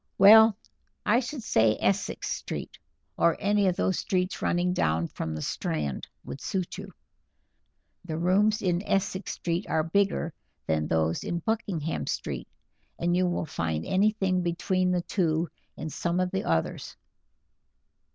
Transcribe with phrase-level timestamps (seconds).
[0.17, 0.57] Well,
[1.05, 2.79] I should say Essex Street,
[3.17, 6.91] or any of those streets running down from the Strand, would suit you.
[8.05, 10.33] The rooms in Essex Street are bigger
[10.65, 12.47] than those in Buckingham Street,
[12.97, 16.95] and you will find anything between the two in some of the others.